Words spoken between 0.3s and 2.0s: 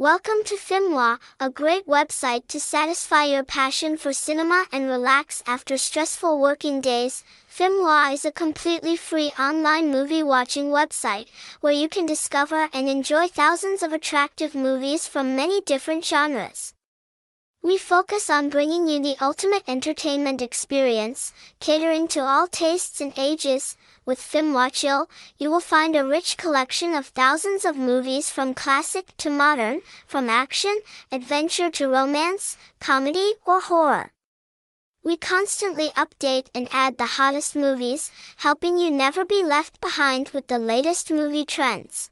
to PhimMoi, a great